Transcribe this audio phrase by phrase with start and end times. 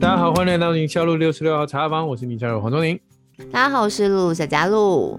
[0.00, 2.98] 大家好，欢迎来到宁夏路六十六号茶坊，我是宁夏路黄宗宁。
[3.50, 5.18] 大家好，我是露露小佳露。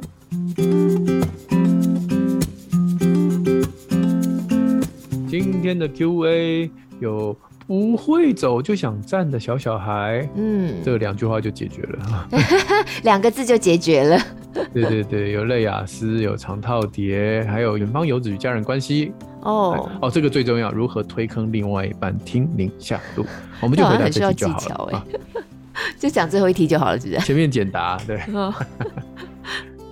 [5.28, 7.35] 今天的 Q&A 有
[7.65, 12.29] 不会走就想站的小小孩，嗯，这两句话就解决了，
[13.04, 14.17] 两个字就解决了。
[14.74, 19.12] 对对对，有类雅思，有长套叠，还有远方游子与家人关系。
[19.41, 23.26] 哦哦，这个最重要，如何推坑另外一半听您下路，
[23.62, 24.98] 我们就回答这题就好了。
[24.98, 25.05] 啊、
[26.00, 27.20] 就讲最后一题就好了，是不是？
[27.26, 28.18] 前面简答，对。
[28.34, 28.54] 哦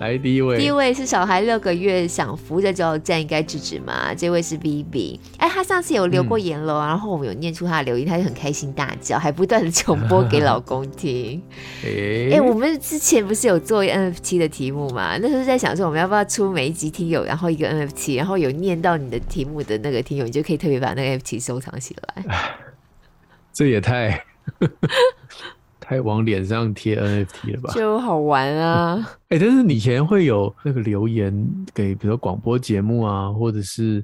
[0.02, 4.12] 来第一位，第一位是小孩六个月想扶着就要站，应该制止吗？
[4.12, 11.40] 这位是 Vivi，哎，他上次有留过言了，嗯、然后我们有念出他的留言，他就很开心大叫，还不断的重播给老公听。
[11.86, 15.16] 哎、欸欸，我们之前不是有做 NFT 的题目嘛？
[15.18, 22.24] 那时候在想说，我们要不要出每一集听友，然后一个 NFT，然后有念到你的题目的那个听友，你就可以特别把那个 NFT 收藏起来。
[23.54, 24.24] 这也太……
[25.92, 27.74] 太往脸上贴 NFT 了吧？
[27.74, 28.96] 就好玩啊！
[29.28, 34.02] 哎、欸，但是你以前会有那个留言给，比如说广播节目啊，或者是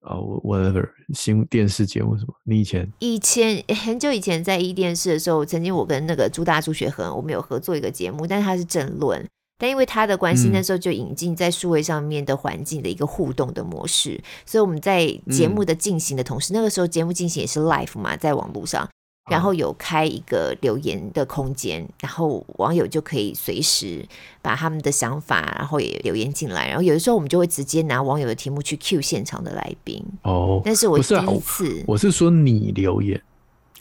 [0.00, 2.32] 啊、uh, whatever 新电视节目什么？
[2.44, 9.22] 你以前以前很久以前在一电视的时候，曾经我跟那个朱大朱学恒，我们有合作一个节目，但是他是政论，
[9.58, 18.88] 但因为他的关系，那时候就引进在数位上面的环境的一个互动的模式，嗯、所以我们在节目的进行的同时，嗯、那个时候节目进行也是 live 嘛，在网络上。
[19.28, 24.06] 然后有开一个留言的空间，然后网友就可以随时
[24.40, 26.68] 把他们的想法，然后也留言进来。
[26.68, 30.00] 然后有的时候我们就会直接拿网友的题目去 cue 现场的来宾。
[30.22, 33.20] 哦，但是我第一次，我是说你留言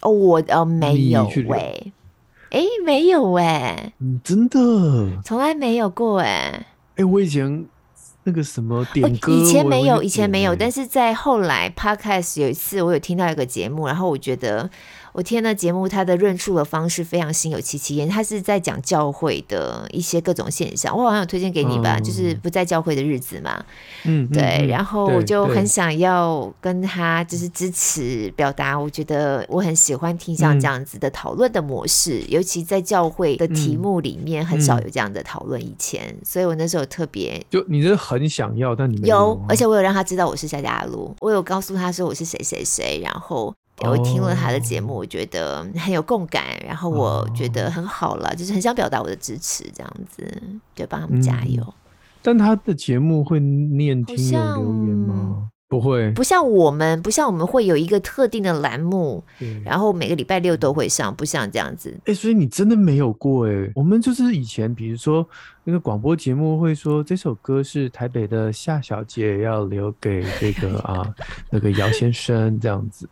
[0.02, 1.94] 哦，我呃没有喂，
[2.50, 4.60] 哎没有哎，嗯，真的
[5.24, 7.64] 从来没有过哎，哎我以前
[8.24, 14.68] 那个什么点歌，以前没有，以前没有，但是在后来 podcast 有一次我有听到一个节目，然后我觉得。
[15.16, 18.10] 我听那节目，他的论述的方式非常心有戚戚焉。
[18.10, 23.64] 他是在讲教会的一些各种现象，我好像有推荐给你吧，嗯、就是不在教会的日子嘛。
[24.04, 24.44] 嗯，对。
[24.64, 35.62] 嗯、然后我就很想要跟他就是支持表达，我觉得我很喜欢听像这样子的讨论的模式，嗯、尤其在教会的题目里面很少有这样的讨论。
[35.62, 43.56] 以前，嗯、所以我那时候特别就你是很想要，但你没有，有，而且我有让他知道我是夏家路，我有告诉他说我是谁谁谁，然后。
[43.82, 50.26] 我听了他的节目，我觉得很有共感，然后我觉得很好了，就是很想表达我的支持，这样子
[50.74, 51.62] 就帮他们加油。
[52.22, 55.50] 但他的节目会念听友留言吗？
[55.68, 59.24] 不会，不像我们，不像我们会有一个特定的栏目，
[59.64, 62.00] 然后每个礼拜六都会上，不像这样子。
[62.06, 63.72] 哎，所以你真的没有过哎？
[63.76, 65.28] 我们就是以前，比如说
[65.64, 71.14] 那个广播节目会说这首歌是台北的夏小姐要留给这个 啊
[71.50, 73.10] 那个姚先生这样子。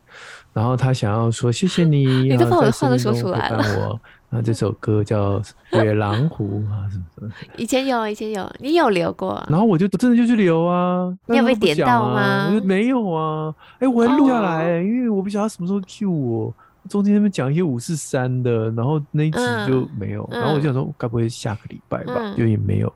[0.53, 3.63] 然后他想要说谢谢你， 你都把我的话都说出来了。
[3.79, 3.99] 我，
[4.29, 5.39] 那 这首歌叫
[5.71, 7.31] 《野狼 湖》啊，什么什么。
[7.57, 9.43] 以前有，以前有，你有留过。
[9.49, 11.11] 然后我就真的就去留啊。
[11.25, 12.49] 你有被点到吗？
[12.63, 13.53] 没有啊。
[13.79, 16.53] 哎，我还录下来，因为我不晓得他什么时候 cue 我。
[16.89, 20.27] 中间他们讲一些五四三的，然后那一集就没有。
[20.29, 22.35] 然后我就想说，该不会下个礼拜吧？
[22.37, 22.93] 就也没有，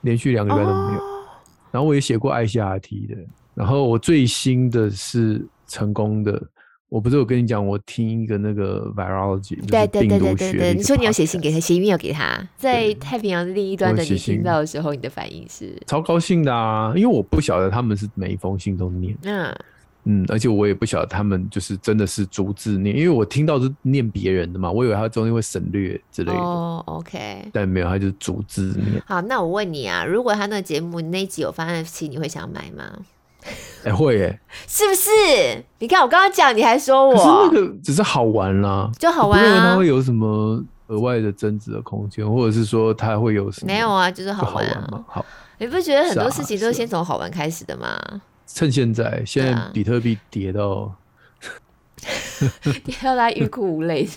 [0.00, 1.00] 连续两个礼拜都没有。
[1.70, 3.16] 然后我也写过 ICRT 的。
[3.54, 6.42] 然后我最新的是成功的。
[6.90, 19.56] 我不是有跟你讲，我听一个那个 virology，对对对对对对，你说你有写信给他，写 email 给他，在太平洋的另一端的你听到的时候，你的反应是超高兴的啊，因为我不晓得他们是每一封信都念，嗯
[20.04, 26.38] 嗯，而且我也不晓得他们就是真的是逐字念，因为我听到是念别人的嘛，我以为他中间会省略之类的。
[26.38, 29.00] 哦，OK，但没有，他就是逐字念。
[29.06, 32.98] 好，那我问你啊，如果他那个节目那一集有发 NFT，你会想买吗？
[33.84, 35.10] 哎、欸，会耶，是不是？
[35.78, 39.44] 你看我刚刚讲，你还说我，可是那个只是好玩啦，就好玩啊。
[39.44, 43.72] 我不认为它会有什么额外的增值的空间，或者是说它会有什么？
[43.72, 44.88] 没有啊，就是好玩啊。
[44.92, 45.24] 玩好，
[45.58, 47.98] 你不觉得很多事情都是先从好玩开始的吗？
[48.46, 50.92] 趁现在，现在比特币跌到，
[52.84, 54.08] 跌到大家欲哭无泪。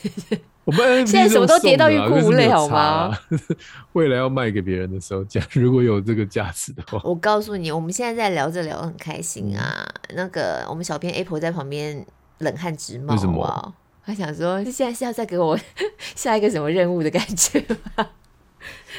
[0.66, 3.12] 我们现在什么都跌到欲哭无泪，好吗？
[3.94, 9.86] 未来要卖给别人的时候，价如果有这个价值的话， 我告诉你，我们现在在聊着聊得很开心啊。
[10.10, 12.06] 嗯、那个我们小编 Apple 在旁边
[12.38, 13.74] 冷汗直冒，为什么？
[14.06, 15.58] 他想说，现在是要再给我
[16.16, 17.60] 下一个什么任务的感觉
[17.98, 18.08] 吗？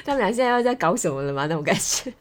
[0.05, 1.46] 他们俩现在要在搞什么了吗？
[1.46, 2.12] 那种感觉。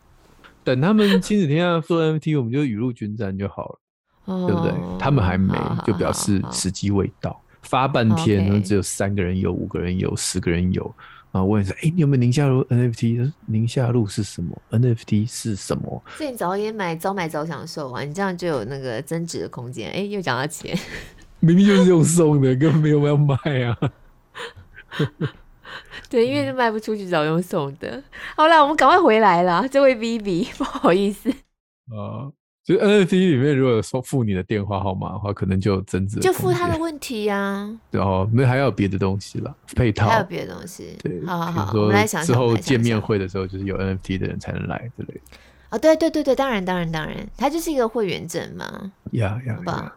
[0.64, 3.80] 等他们亲子天下做 NFT，我们就雨露均沾就好了，
[4.26, 4.72] 哦、对不对？
[4.98, 5.54] 他们还没，
[5.86, 7.38] 就表示时机未到。
[7.74, 10.84] 发半天，然后只有三个人有，五个人有，十个人有，
[11.32, 13.34] 然后问一下，哎、欸，你有没有宁夏路 NFT？
[13.48, 16.04] 宁夏路是什么？NFT 是什么？
[16.16, 18.04] 所以你早点买，早买早享受啊！
[18.04, 19.90] 你这样就有那个增值的空间。
[19.90, 20.78] 哎、欸，又讲到钱，
[21.40, 23.76] 明明就是用送的，根本没有要卖啊。
[26.12, 28.04] 对，因为是卖不出去，只好用送的。
[28.36, 31.32] 好了，我们赶快回来了，这位 Vivi，不好意思
[31.90, 32.30] 啊。
[32.64, 36.20] 就 NFT 里面，如果说付你的电话号码的话，可能就有增值。
[36.22, 37.80] 就付他的问题呀、啊。
[37.92, 40.08] 然后那还有别的东西了，配套。
[40.08, 40.98] 还有别的东西。
[41.04, 42.26] 对，好好好，我们来想想。
[42.26, 45.22] 之后见面会的时候，就是有 NFT 的人才能来之类的。
[45.72, 48.94] 哦，对对对对，当然当然当然，它就是一个会员证嘛。
[49.12, 49.92] 呀呀，好不好？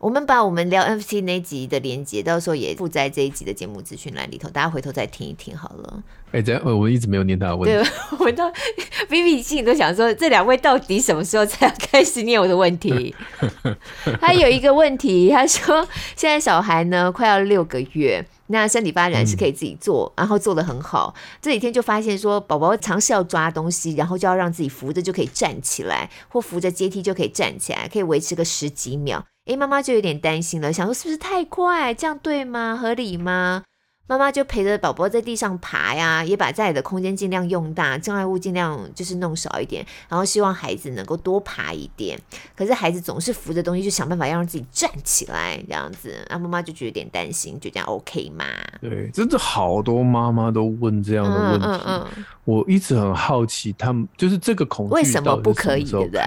[0.00, 6.02] 我们把我们聊 NFT 那集的连接，到时候也附在这一集的节目资讯栏里头，大家回头再听一听好了。
[6.28, 7.90] 哎、欸，这样我一直没有念他的问题。
[7.90, 8.50] 对， 我到
[9.10, 13.14] Vivi 心里都想说，这两位到底什么时候才要开始念我的问题？
[14.18, 15.86] 他有一个问题，他说
[16.16, 21.14] 现在小孩呢快要六个月，那身体发展是可以自己做，嗯、然后做的很好。
[21.42, 29.22] 这几天就发现说，宝宝尝试要抓东西，然后就要让自己扶着就可以站起来，或扶着阶梯就可以站起来，可以维持个十几秒。
[29.46, 31.92] 哎，妈妈就有点担心了，想说是不是太快？
[31.94, 32.76] 这样对吗？
[32.80, 33.64] 合理吗？
[34.06, 42.18] 妈妈就陪着宝宝在地上爬呀，也把家里的空间尽量用大，障碍物尽量就是弄少一点，然后希望孩子能够多爬一点。
[42.56, 48.44] 可是孩子总是扶着东西，就想办法要让自己站起来，这样子，然后妈妈就觉得有点担心，就这样 OK 吗？
[48.80, 56.20] 对，真的好多妈妈都问这样的问题，嗯嗯嗯、我一直很好奇，他们就是这个恐惧为什么不可以，对不对？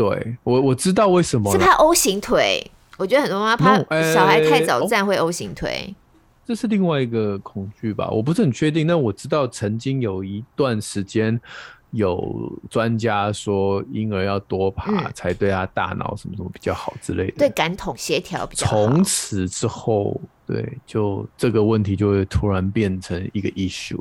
[0.00, 2.70] 对我我知道为什么，是怕 O 型腿。
[2.96, 5.94] 我觉得很多妈妈怕小孩太早站会 O 型腿。
[6.46, 8.08] 这是另外一个恐惧吧？
[8.08, 8.86] 我不是很确定。
[8.86, 11.38] 但我知道曾经有一段时间，
[11.90, 18.86] 有专家说婴儿要多爬才对他大脑什么什么比较好之类的，对感统协调比较好。
[18.86, 24.00] 从此之后，对，就这个问题就会突然变成一个 issue。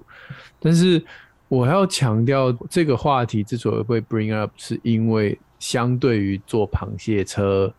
[0.62, 1.04] 但是
[1.50, 5.38] 我还要强调，这个话题之所以会 bring up，是因为。
[5.60, 7.72] 相对于坐螃蟹车，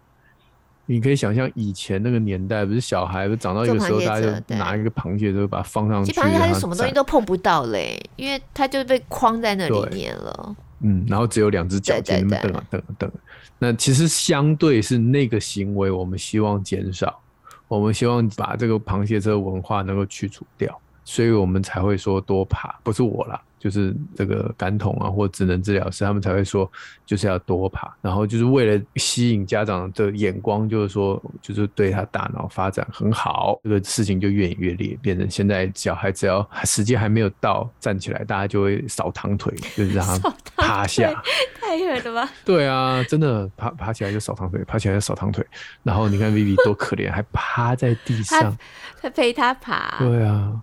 [0.86, 10.56] 你可以想象以前那个年代，不是小孩不长到一个时候，大家就拿一个螃蟹就把它放上去，基本上它是什么东西都碰不到嘞，因为它就被框在那里面了。
[10.82, 13.12] 嗯，然后只有两只脚在那边蹬啊蹬啊蹬。
[13.58, 17.20] 那其实相对是那个行为，我们希望减少，
[17.68, 20.80] 我们希望把这个螃蟹车文化能够去除掉，
[21.10, 23.42] 所以我们才会说多爬，不是我啦。
[23.58, 26.70] 就是这个感统啊，或职能治疗师，他们才会说，
[27.04, 41.12] 就是要多爬，然后就是为了吸引家长的眼光，就是说，就是对他大脑发展很好，这个事情就越演越烈，变成现在小孩只要时间还没有到站起来，大家就会扫堂腿，就是让他趴下，
[41.60, 42.32] 太狠了吧？
[42.46, 45.46] 对啊，真的爬爬起来就扫堂腿，爬起来就扫堂腿，
[45.82, 48.56] 然后你看 Vivi 多可怜，还趴在地上，
[49.02, 50.58] 他陪他爬，对啊，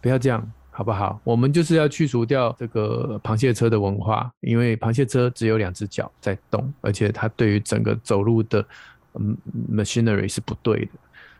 [0.00, 0.50] 不要这样。
[0.70, 1.20] 好不好？
[1.24, 8.64] 我们就是要去除掉这个螃蟹车的文化，因为螃蟹车只有两只脚在动，而且它对于整个走路的
[9.14, 9.36] 嗯
[9.68, 10.90] machinery 是不对的。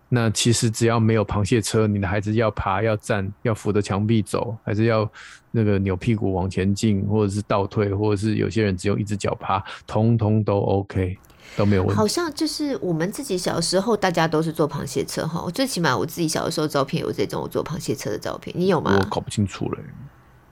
[0.09, 5.09] 那其实只要没有螃蟹车，你的孩子要爬、要站、要扶着墙壁走，还是要
[5.53, 11.17] 那个扭屁股往前进，或者是倒退，或者是有些人只有一只脚爬，通通都 OK。
[11.57, 11.95] 都没有问题。
[11.95, 15.49] 好像就是我们自己小时候，大家都是坐螃蟹车哈。
[15.53, 18.99] 最起码我自己小的时候照片有这种我坐螃蟹车的照片，你有吗？
[18.99, 19.79] 我搞不清楚了。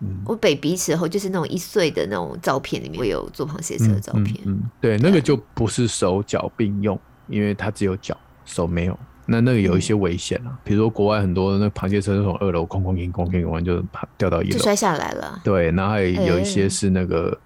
[0.00, 4.38] 嗯，我 baby 时候就是那种一岁的那种照片里面，会有坐螃蟹车的照片。
[4.44, 8.98] 嗯，对，那个就不是手脚并用，因为它只有脚，手没有。
[9.28, 15.41] 那那个有一些危险啊，比如说国外很多那螃蟹车，从二楼哐哐哐哐哐完就爬掉到一楼，就摔下来了。
[15.43, 17.36] 对，然后还有一些是那个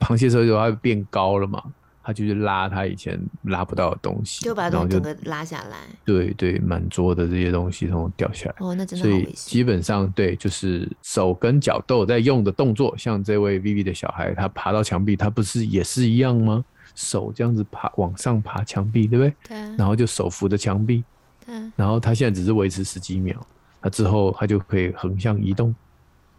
[0.00, 1.62] 螃蟹车，就它变高了嘛。
[2.02, 5.78] 他就是拉他以前拉不到的东西，就把它整个拉下来。
[6.04, 8.56] 对对，满桌的这些东西都掉下来。
[8.58, 9.04] 哦，那真的。
[9.04, 12.96] 所以基本上对，就是手跟脚都有在用的动作。
[12.98, 16.64] 像这位 Vivi 的小孩，他爬到墙壁，他不是也是一样吗？
[16.94, 19.34] 手这样子爬往上爬墙壁，对不对？
[19.48, 19.56] 对。
[19.76, 21.04] 然后就手扶着墙壁。
[21.46, 21.54] 对。
[21.76, 23.34] 然后他现在只是维持十几秒，
[23.80, 25.74] 他之后他就可以横向移动。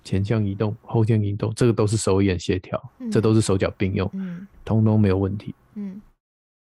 [0.03, 6.01] 前向移动，后向移动，这个都是手眼协调，嗯、这都是手脚并用，嗯，通通没有问题，嗯，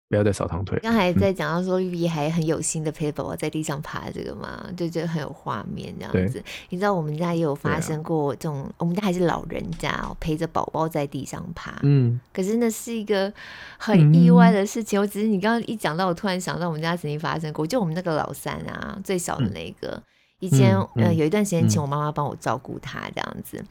[0.10, 0.80] 不要再扫堂腿。
[0.82, 6.44] 刚才在讲到说，Vivi 还很有心的陪宝宝在地上爬这个嘛，就觉得很有画面这样子。
[6.70, 13.32] 你知道我们家也有发生过这种，啊、我们家还是老人家哦，陪着宝宝在地上爬，嗯，可是那是一个
[13.78, 15.00] 很意外的事情。
[15.00, 19.90] 我、嗯、只是你刚刚一讲到，我突然想到我们家曾经发生过，就我们那个老三啊，最小的那个。
[19.90, 20.04] 嗯
[20.40, 23.68] 以前，嗯，嗯，有一段时间请我妈妈帮我照顾她这样子，嗯，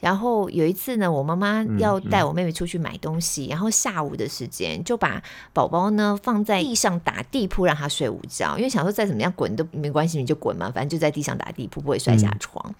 [0.00, 12.64] 然后有一次呢，我妈妈要带我妹妹出去买东西，嗯嗯，然后下午的时间就把宝宝呢放在地上打地铺让他睡午觉，因为想说再怎么样滚都没关系，你就滚嘛，反正就在地上打地铺不会摔下床。
[12.68, 12.74] 嗯，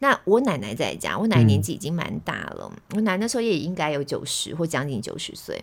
[0.00, 5.62] 那我奶奶在家，我奶奶年纪已经蛮大了，嗯、我奶奶那时候也应该有九十或将近九十岁。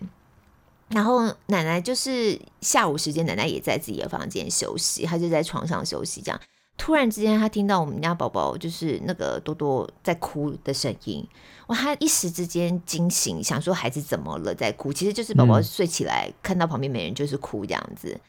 [0.90, 6.22] 然后奶奶就是下午时间，奶奶也在自己的房间休息，她就在床上休息。
[6.22, 6.40] 这样，
[6.78, 11.26] 突然之间，他听到我们家宝宝就是那个多多在哭的声音，
[11.68, 11.76] 哇！
[11.76, 14.92] 他一时之间惊醒，想说孩子怎么了，在哭。
[14.92, 18.20] 其实就是宝宝睡起来，嗯、看到旁边没人，就是哭这样子。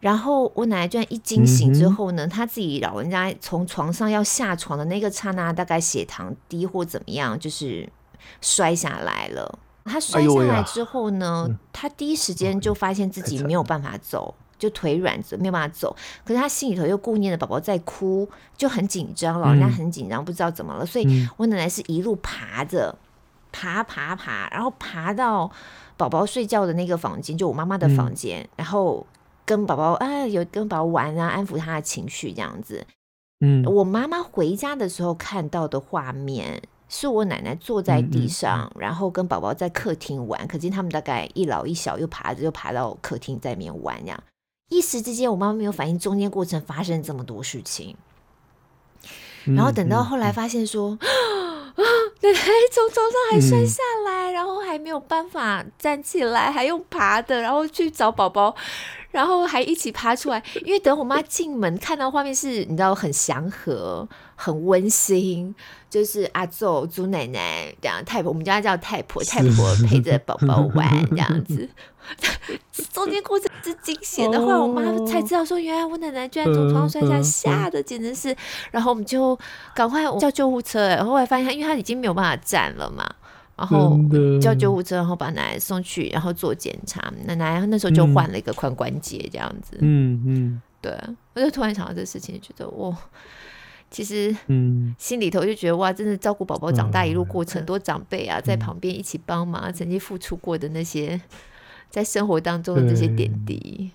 [0.00, 7.88] 然后我奶奶居然一惊醒之后呢，她、嗯、自己老人家从床上要下床的那个刹那，大概血糖低或怎么样，就是
[8.40, 9.58] 摔下来了。
[9.84, 15.94] 她摔下来之后呢，哎、他第一时间就发现自己没有办法走，就腿软着没有办法走。
[16.24, 20.86] 可是他心里头又顾念着宝宝在哭，就很紧张，老人家很紧张，不知道怎么了。
[20.86, 22.96] 所以我奶奶是一路爬着，
[23.52, 25.50] 爬爬爬，然后爬到
[25.96, 29.06] 宝宝睡觉的那个房间，就我妈妈的房间，嗯、然后
[29.44, 32.86] 跟宝宝啊有跟宝宝玩啊，安抚他的情绪这样子。
[33.40, 36.62] 嗯，我妈妈回家的时候看到的画面。
[36.86, 40.46] 是我奶奶坐在地上，嗯嗯、然后跟宝宝在客厅玩。
[40.46, 44.22] 可见他们大概一老一小，又爬着又爬到客厅在里面玩，这样
[44.68, 47.96] 一时之间，我妈妈没有反应，中间过程发生这么多事情。
[49.44, 50.98] 然后等到后来发现说，
[52.20, 52.38] 奶奶
[52.72, 58.54] 从床上还摔下来，嗯、然后还没有办法站起来，还用爬的，然后去找宝宝。
[59.10, 65.54] 然后还一起爬出来，因为等我妈进门看到画面是，你知道很祥和、很温馨，
[65.88, 71.68] 就是阿祖、祖奶奶这样，太婆，我们家叫太婆，太婆陪着宝宝玩这样子。
[72.92, 78.36] 中间过程是惊险的话，我妈才知道说，原来我奶奶居然从床上摔下，吓得简直是。
[78.70, 79.38] 然后我们就
[79.74, 83.08] 赶快叫救护车，然后后来发现她，因为她已经没有办法站了嘛。
[83.56, 83.96] 然后
[84.42, 87.00] 叫救护车，然后把奶奶送去，然后做检查。
[87.24, 89.78] 奶奶那时候就换了一个髋关节，这样子。
[89.80, 90.92] 嗯嗯，嗯对。
[91.34, 92.94] 我就突然想到这事情，觉得哇，
[93.90, 101.20] 其实嗯，心里头就觉得哇，真的照顾宝宝长大一路过程，很多长辈啊在旁边一起帮忙，曾经付出过的那些，
[101.90, 103.90] 在生活当中的这些点滴，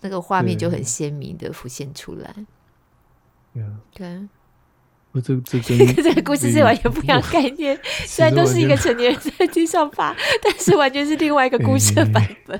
[0.00, 2.34] 那个画面就很鲜明的浮现出来。
[3.92, 4.28] 对。
[5.14, 12.58] 我这这跟 这个故事是完全不一样概念， 虽然都是一个成年人在地上爬，但是完全是另外一个故事的版本。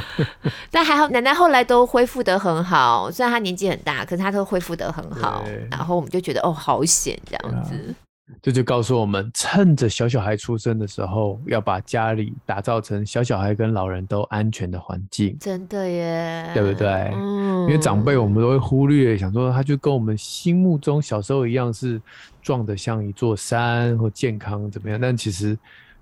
[0.70, 5.44] 但还好，奶奶后来都恢复得很好，虽然她年纪很大，可是她都恢复得很好。
[5.70, 7.94] 然后我们就觉得哦，好险这样子。
[8.40, 15.36] 这就告诉我们，趁着小小孩出生的时候，要把家里打造成小小孩跟老人都安全的环境。
[15.38, 16.88] 真的耶，对不对？
[17.14, 22.00] 嗯，因为长辈我们都会忽略，想说他就跟我们心目中小时候一样，是
[22.42, 24.98] 壮得像一座山或健康怎么样？
[24.98, 25.56] 但其实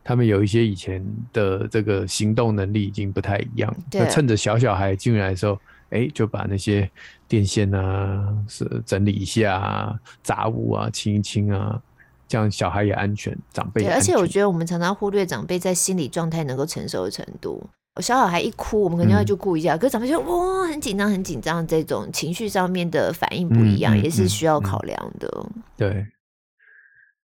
[0.04, 3.74] 他们有一些以前的这个行动能力已经不太一样。
[3.90, 5.58] 对，那趁着小小孩进来的时候，
[5.90, 6.90] 哎，就把那些
[7.28, 11.80] 电线啊是整理一下啊，杂物啊清一清啊。
[12.28, 13.82] 这样小孩也安全，长辈。
[13.82, 17.62] 对，而且我觉得我们常常忽略长辈在心理状态能够承受的程度。
[18.00, 19.76] 小小孩一哭，我们肯定要去顾一下。
[19.76, 25.46] 嗯、可是长辈就哇，很紧张，很紧张，这种情绪上面的反应不一样，嗯、也是需要考量的。
[25.76, 26.06] 对，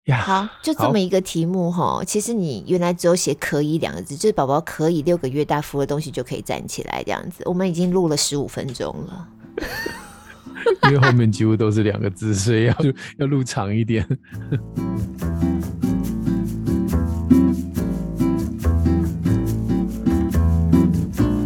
[0.05, 2.03] 呀，好，就这么一个题目哈。
[2.05, 7.41] 其实你原来只有写“可以”两个字，就是宝宝可以六个月大扶了东西就可以站起来这样子。
[7.45, 9.27] 我们已经录了十五分钟了。
[10.83, 12.75] 因为后面几乎都是两个字，所以要
[13.19, 14.05] 要录长一点。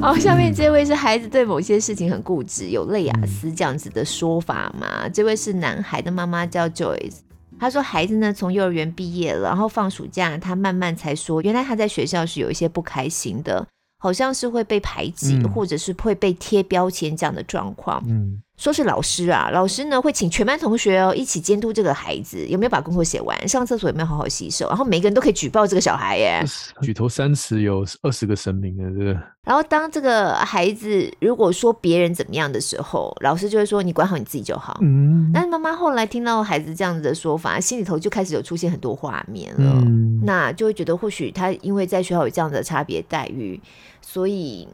[0.02, 5.08] 好， 下面这位是孩子对某些事情很固执，有类雅思这样子的说法吗？
[5.10, 7.18] 这位是男孩的妈妈叫 Joyce，
[7.60, 13.68] 他说孩子呢从幼儿园毕业了，然后放暑假，他慢慢才说，原来他在学校是有一些不开心的，
[14.00, 18.04] 好像是会被排挤，嗯、或者是会被贴标签这样的状况。
[18.08, 18.42] 嗯。
[18.58, 26.44] 说是老师啊，老师呢会请全班同学哦一起监督这个孩子有没有把功课写完，上厕所有没有好好洗手，然后每个人都可以举报这个小孩耶。
[26.82, 29.14] 举头三尺有二十个神明啊，这个。
[29.44, 34.80] 然后当这个孩子如果说别人怎么样的时候，老师就会说你管好你自己就好。
[34.82, 35.30] 嗯。
[35.32, 43.62] 但是妈妈后来听到孩子这样子的说法，心里头就开始有出现很多画面了，嗯、那就会觉得或许他因为在学校有这样的差别待遇，
[44.02, 44.68] 所以。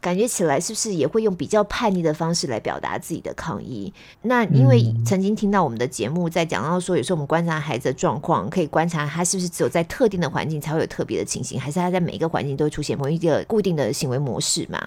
[0.00, 3.92] 感觉起来是不是也会用比较叛逆的方式来表达自己的抗议？
[4.22, 14.80] 那因为曾经听到我们的节目在讲到说，有时候我们观察孩子的状况，可以观察他是不是只有在特定的环境才会有特别的情形，还是他在每一个环境都会出现某一个固定的行为模式嘛？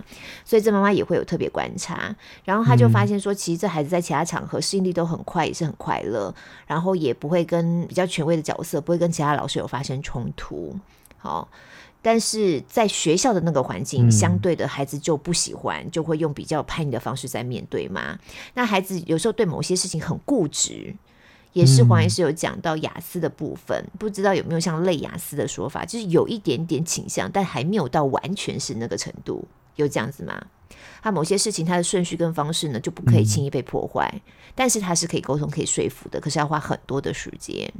[0.46, 2.16] 所以这妈妈也会有特别观察，
[2.46, 6.34] 然后他就发现说，其实这孩子在其他场合适应力都很快，也是很快乐，
[6.66, 10.74] 然后也不会跟比较权威的角色，不会跟其他老师有发生冲突。
[11.18, 11.50] 好。
[12.02, 18.18] 但是在学校的那个环境，相对的孩子就不喜欢，嗯、就会用比较叛逆的方式在面对嘛。
[18.56, 20.96] 那孩子有时候对某些事情很固执，
[21.54, 30.42] 也是黄医师有讲到雅思的部分，嗯，不知道有没有像类雅思的说法，就是有一点点倾向，但还没有到完全是那个程度，有这样子吗？
[31.04, 34.22] 他某些事情，他的顺序跟方式呢，就不可以轻易被破坏，嗯，
[34.56, 37.72] 但是他是可以沟通、可以说服的，可是要花很多的时间。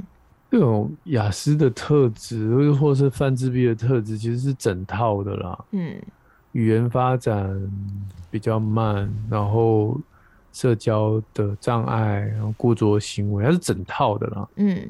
[0.52, 5.58] 这种雅思的特质，或是泛自闭的特质，其实是整套的啦。
[5.70, 5.96] 嗯，
[6.52, 7.58] 语言发展
[8.30, 9.98] 比较慢，然后
[10.52, 14.46] 社交的障碍，然后固着行为，它是整套的啦。
[14.56, 14.86] 嗯，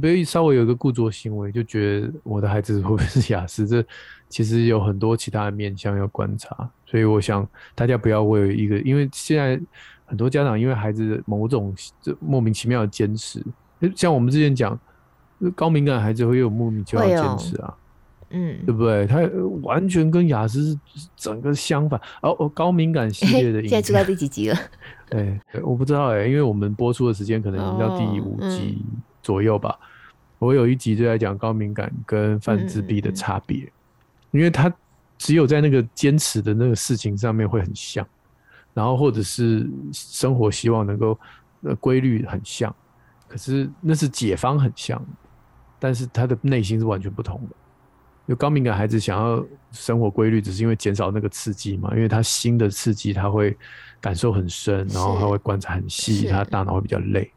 [0.00, 3.68] 不要稍微有一个固着行为，就觉得我的孩子会不会是雅思？
[3.68, 3.84] 这
[4.30, 6.66] 其实有很多其他的面向要观察。
[6.86, 9.60] 所以我想大家不要为一个，因为现在
[10.06, 11.74] 很多家长因为孩子某种
[12.18, 13.44] 莫名其妙的坚持。
[13.94, 14.78] 像我们之前讲，
[15.54, 17.74] 高敏感孩子会有莫名其妙的坚持啊，
[18.30, 19.06] 嗯，对不对？
[19.06, 19.20] 他
[19.62, 22.00] 完全跟雅思是整个相反。
[22.22, 24.58] 哦哦，高敏感系列的影，现在出到第几集了？
[25.08, 28.82] 对， 我不知道哎、欸，因为我们播出的时间可能已经到第五集
[29.22, 29.70] 左右吧。
[29.70, 29.86] 哦嗯、
[30.38, 33.72] 我有一集就在讲高敏感跟泛自闭的差别、嗯
[34.32, 34.72] 嗯，因为他
[35.18, 38.06] 只有在那个坚持的那个事情上面会很像，
[38.74, 41.18] 然后或者是生活希望能够
[41.62, 42.74] 呃规律很像。
[43.28, 45.04] 可是那是解方很像，
[45.78, 47.56] 但是他的内心是完全不同的。
[48.28, 53.56] 就高敏感孩子想要生活规律，只是因为减少那个刺激嘛，因为他新的刺激他会
[54.00, 57.30] 感受很深，然后他会观察很细，他大脑会比较累。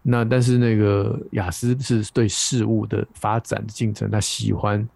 [0.00, 4.88] 那但是那个雅思是对事物的发展进程，他喜欢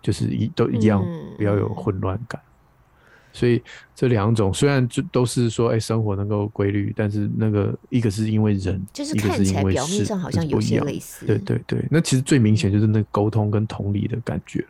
[0.00, 1.04] 就是一都一样，
[1.36, 2.40] 不要有混乱感。
[3.34, 3.60] 所以
[3.96, 11.26] 这两种虽然就都是说，哎、欸，生活能够规律，但是那个一个是因为人，就是看起来表面上好像有些类似。
[11.26, 14.68] 对对对，那其实最明显就是那沟通跟同理的感觉了。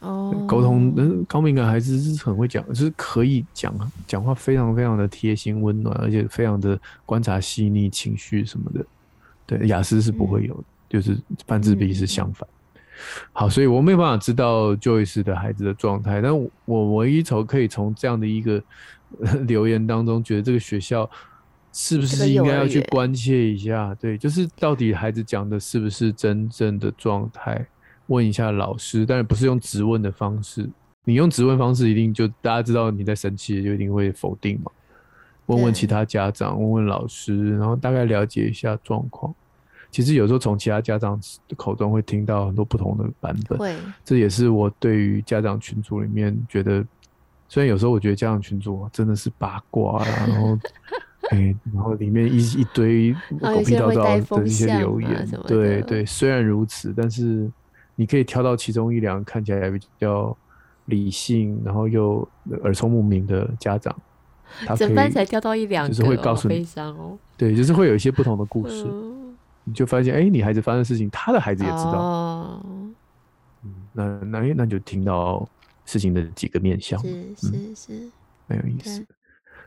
[0.00, 3.74] 哦，沟通，那高敏感孩子是很会讲，就是可以讲
[4.06, 8.84] 讲话，非常非常的贴心温暖，而且非常的观察细腻情绪什么的。
[9.46, 12.46] 对，雅思是不会有，嗯、就是半自闭是相反。
[12.48, 12.57] 嗯
[13.32, 16.32] 好，所以我没有办法知道 Joyce 的孩子的状态，但
[16.64, 18.62] 我唯一从可以从这样的一个
[19.46, 21.08] 留言当中，觉得这个学校
[21.72, 23.94] 是不是应该要去关切一下？
[24.00, 27.66] 对，就是到底孩子讲的是不是真正的状态？
[28.06, 30.68] 问一下老师，但是不是用质问的方式？
[31.04, 34.70] 你用质问方式，一定就大家知道你在生气，就一定会否定嘛。
[35.46, 39.34] 问问其他家长，问问老师，然后大概了解一下状况。
[39.90, 43.74] 其实有时候从其他家长的口中会听到很多不同的版本，会，
[44.04, 46.84] 这也是我对于家长群组里面觉得，
[47.48, 50.58] 虽然有时候我觉得家长群组真的是八卦，然后，
[51.30, 57.50] 哎、欸，然后里面一一堆狗屁倒灶的一些留言，对对，虽然如此，但是
[57.96, 60.36] 你可以挑到其中一两看起来比较
[60.84, 62.26] 理性，然后又
[62.62, 63.94] 耳聪目明的家长，
[64.66, 67.18] 他可以，整班才挑到一两个，就是会告诉你，哦。
[67.38, 68.86] 对，就是会有一些不同的故事。
[69.68, 71.92] 你就发现，哎、欸，你孩子发生事情，他的孩子也知道。
[71.92, 72.62] 哦、
[73.62, 75.46] 嗯，那那那就听到
[75.84, 78.10] 事情的几个面相，是是是，
[78.48, 79.06] 很、嗯、有意思。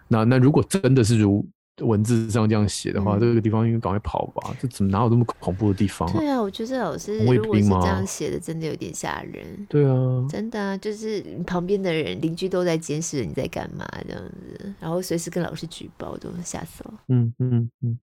[0.08, 1.46] 那那如果真的是如
[1.82, 4.56] 文字上这样写的话，嗯、这个地方应该赶快跑吧？
[4.60, 6.14] 这怎么哪有这么恐怖的地方、啊？
[6.18, 9.66] 对啊，我觉得老师如果是这样写的，真的有点吓人。
[9.70, 16.94] 对啊，真的啊，就是旁边的人邻居都在监视你在干嘛这样子，然后随时跟老师举报，都吓死了。
[17.08, 18.00] 嗯嗯嗯。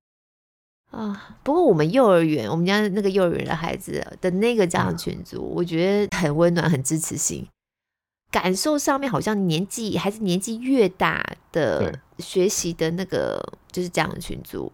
[0.91, 7.47] 啊，不过我们幼儿园，我们家那个幼儿园的孩子的那个家长群组，我觉得很温暖，很支持性。
[8.31, 14.73] 感受上面好像年纪还是年纪越大的学习的那个就是家长群组，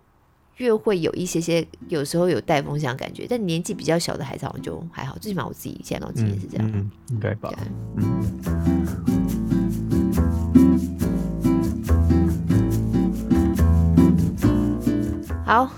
[0.57, 5.17] 越会有一些些有时候有带风向感觉，但年纪比较小的孩子好像就还好。
[5.21, 7.53] 最起码我自己现在经验是这样，嗯，应该吧。
[15.45, 15.71] 好。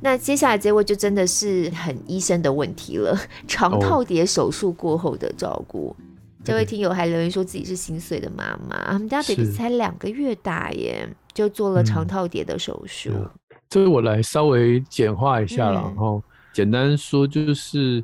[0.00, 5.88] 那接下来这位就真的是很医生的问题了， 肠套叠手术过后的照顾。
[5.88, 5.96] Oh.
[6.42, 13.10] 这位听友还留言说自己是心碎的妈妈，他们家 baby 才两个月大耶，就做了肠套叠的手术。
[13.14, 13.30] 嗯。
[13.68, 16.20] 这位我来稍微简化一下了，然后
[16.52, 18.02] 简单说就是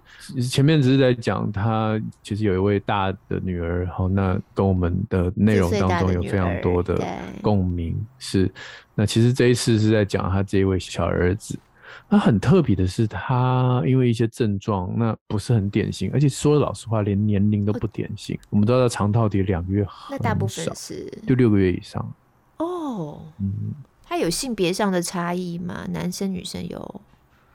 [0.48, 7.02] 前面只是在讲他其实有一位大的女儿，然后，那跟我们的内容当中有非常多的
[7.42, 7.96] 共鸣。
[8.18, 8.48] 是，
[8.94, 11.58] 那其实这一次是在讲他这一位小儿子。
[12.08, 18.38] 那很特别的是，他因为一些症状，那不是很典型，而且说老实话，连年龄都不典型。
[18.48, 22.12] 我们都知道肠套叠两个月很少，那大部分是就六个月以上。
[22.58, 23.72] 哦，嗯，
[24.04, 25.84] 他有性别上的差异吗？
[25.90, 27.00] 男生女生有？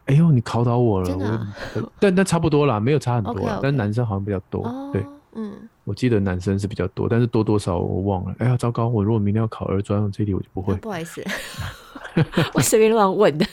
[0.08, 1.56] 哎呦，你考倒我了，真的啊？
[2.00, 3.60] 但但差不多啦，没有差很多啦，okay, okay.
[3.64, 4.64] 但男生好像比较多。
[4.64, 5.54] Oh, 对，嗯，
[5.86, 8.36] 我记得男生是比较多，但是多多少我忘了。
[8.40, 8.90] 哎呀，糟糕！
[8.90, 10.74] 我如果明天要考二专，这题我就不会。
[10.74, 11.24] 啊，不好意思。
[12.54, 13.45] 我随便乱问的。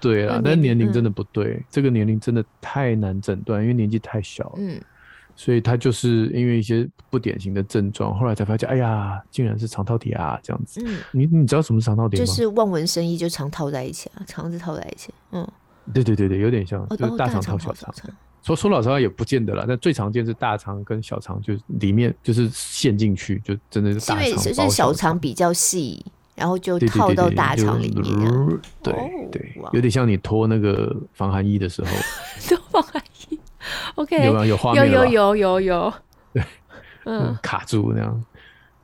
[0.00, 4.54] 对啊，但年龄真的不对，嗯、这个年龄真的太难诊断，因为年纪太小了。
[4.58, 4.78] 嗯，
[5.34, 10.82] 所以他就是因为一些不典型的症状，后来才发现，哎呀，竟然是肠套叠啊，这样子。
[10.84, 12.26] 嗯，你你知道什么是肠套叠吗？
[12.26, 15.12] 就是望文生义，就肠套在一起啊，肠子套在一起。
[15.32, 15.48] 嗯，
[15.94, 17.94] 对对对对，有点像，就是大肠套小肠。
[18.42, 24.26] 说说老实话也不见得了，但最常见是大肠跟小肠就里面就是陷进去，就真的是大肠。
[24.26, 26.04] 因为是小肠比较细。
[26.34, 28.92] 然后就套到大肠里面，对
[29.30, 31.90] 对，有点像你脱那个防寒衣的时候，
[32.48, 33.38] 脱防寒衣，
[33.94, 34.46] OK，有吗？
[34.46, 35.94] 有画面有有有有有，
[36.32, 36.44] 对，
[37.04, 38.24] 嗯，卡住那样。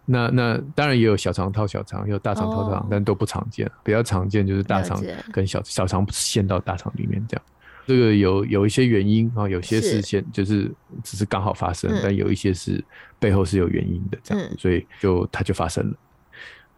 [0.07, 3.71] 那那当然也有小肠套小肠，也有大肠套大肠，但都不常见。
[3.85, 5.01] 比较常见就是大肠
[5.33, 7.45] 跟小小肠陷到大肠里面这样。
[7.87, 10.69] 这个有有一些原因啊，有些是先就是
[11.05, 12.83] 只是刚好发生，但有一些是
[13.21, 15.97] 背后是有原因的这样，所以就它就发生了。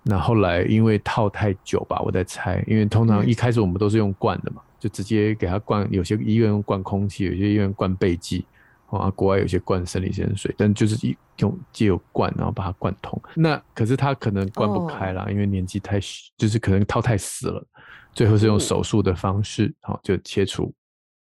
[0.05, 5.87] 那后来因为套太久吧，我在猜，因为通常一开始我们都是用灌的嘛，就直接给他灌。
[5.93, 8.45] 有些医院用灌空气，有些医院灌钡剂，
[8.91, 10.97] 啊，国外有些灌生理盐水，但就是
[11.39, 13.21] 用借由灌，然后把它灌通。
[13.37, 16.01] 那可是他可能灌不开啦，因为年纪太，
[16.37, 17.65] 就是可能套太死了，
[18.13, 20.75] 最后是用手术的方式，好就切除，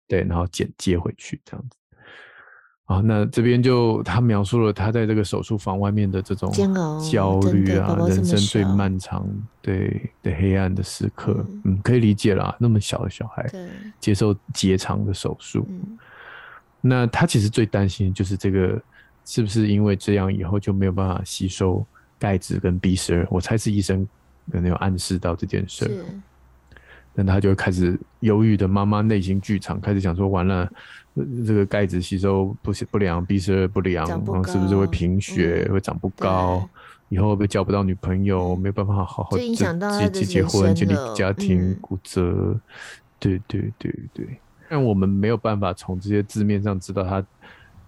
[0.08, 1.78] 对，然后剪接回去这样子。
[2.86, 6.52] 啊，那这边就他描述了他在这个手术房外面的这种
[7.00, 9.26] 焦虑啊，人生最漫长
[9.62, 13.50] 对的黑暗的时刻，嗯，嗯，可以理解啦，那么小的小孩
[14.00, 15.98] 接受结肠的手术，嗯，
[16.82, 18.82] 那他其实最担心就是这个
[19.24, 21.86] 是不是因为这样以后就没有办法吸收
[22.20, 24.06] 钙质跟 B 十二，我猜是医生
[24.52, 26.04] 可能有暗示到这件事。
[27.14, 30.72] 那他就会开始忧郁的妈妈内心剧场，开始想说：完了，
[31.46, 36.68] 这个钙质吸收不不良，B 十二不良，然后是不是会贫血，嗯、会长不高？
[37.10, 38.56] 以后会不会交不到女朋友？
[38.56, 39.54] 没有办法好好结
[40.10, 42.22] 结结婚，建立家庭，骨折。
[42.22, 42.62] 嗯、
[43.20, 44.26] 对对对对，
[44.70, 47.22] 但我们没有办法从这些字面上知道他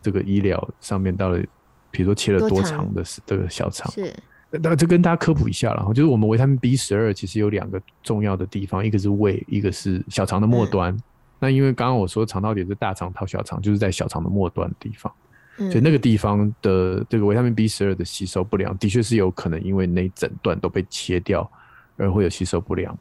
[0.01, 1.47] 这个医疗上面到底，
[1.91, 3.89] 比如说切了多长的这个小肠。
[3.91, 4.13] 是。
[4.61, 10.93] 那就跟大家科普一下了，就是我们维他命 B 十二其实有两个重要的地方，一个是胃，一个是小肠的末端。
[10.93, 11.01] 嗯、
[11.43, 15.13] 那因为刚刚我说肠套点是大肠套小肠，就是在小肠的末端的地方，
[15.57, 21.51] 嗯、所以那个地方的这个维他命 B 十二的吸收不良，的确是有可能因为那一整段都被切掉
[21.97, 22.97] 而会有吸收不良。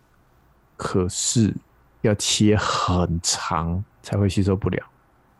[0.76, 1.54] 可是
[2.00, 4.84] 要切很长才会吸收不良，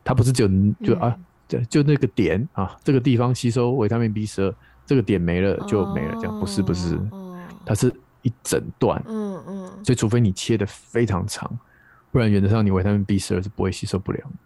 [0.04, 0.46] 它不是就
[0.84, 4.54] 就啊，就就那个点啊，这个地方吸收维他命 B 十二。
[4.84, 7.00] 这个点没了就没了，这样不是不是，
[7.64, 7.90] 它是
[8.22, 11.48] 一整段，嗯嗯，所以除非你切的非常长，
[12.12, 14.37] 不然原则上你维他命 B 十二是不会吸收不良的。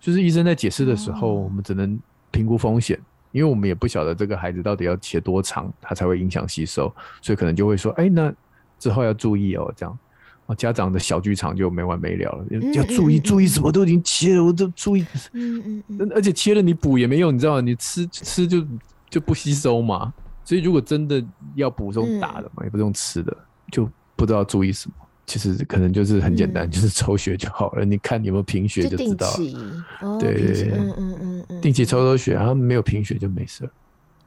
[0.00, 1.98] 就是医生在解释的时候，我们只能
[2.30, 2.98] 评估风险，
[3.32, 8.32] 因为我们也不晓得这个孩子到底要切多长，他才会影响吸收，所以可能就会说，哎，那
[8.78, 9.98] 之后要注意哦，这样
[10.46, 17.60] 啊，家长的小剧场就没完没了了，要注意注意什么都已经切了，我都注意，嗯嗯，而且切了你补也没用，你知道吗？
[17.60, 18.66] 你吃吃就。
[19.08, 20.12] 就不吸收嘛，
[20.44, 23.34] 所以如果真的要补用打的嘛，嗯、也不用吃的，
[23.70, 24.94] 就不知道注意什么。
[25.26, 27.84] 其实可能就是很简单，嗯、就是抽血就好了。
[27.84, 30.18] 你看你有没有贫血就知道了。
[30.18, 33.68] 对对对，嗯嗯嗯嗯，定期抽抽血，然后没有贫血就没事，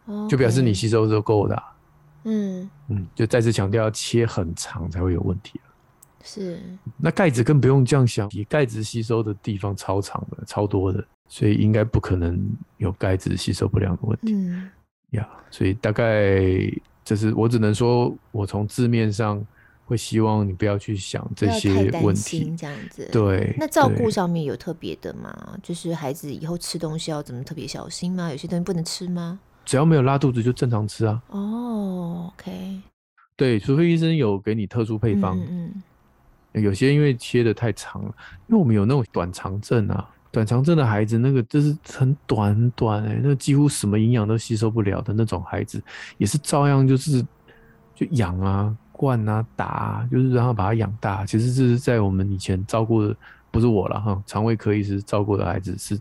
[0.05, 1.63] 哦、就表示你吸收是够的、啊。
[2.25, 5.59] 嗯嗯，就再次强调，要切很长才会有问题。
[6.21, 6.59] 是，
[6.97, 11.03] 那钙质更不用这样想，比钙质吸收的地方超长的，超多的。
[11.31, 12.43] 所以应该不可能
[12.77, 14.67] 有钙质吸收不良的问题，嗯，
[15.11, 16.43] 呀，yeah, 所以大概
[17.05, 19.39] 这是我只能说，我从字面上
[19.89, 23.09] 会希望你不要去想这些问题，这样子。
[23.11, 25.57] 对，那照顾上面有特别的吗？
[25.63, 28.29] 就是孩子以后吃东西要怎么特别小心吗？
[28.29, 29.39] 有些东西不能吃吗？
[29.65, 31.19] 只要没有拉肚子就正常吃啊。
[31.29, 32.79] 哦，OK。
[33.35, 35.73] 对，除非医生有给你特殊配方，嗯，
[36.53, 38.13] 嗯，有些因为切的太长了，
[38.47, 40.07] 因为我们有那种短肠症啊。
[40.31, 45.81] 短肠症的孩子，那个就是很短很短哎、欸，那个几乎什么营养都吸收不了的那种孩子，
[46.19, 47.19] 也是照样就是
[47.95, 51.25] 就养啊、灌啊、打啊，就是然后把它养大。
[51.25, 53.15] 其实这是在我们以前照顾的，
[53.49, 55.97] 不是我了哈，肠胃科医师照顾的孩子是